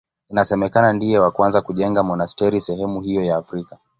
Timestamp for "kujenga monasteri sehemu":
1.61-3.01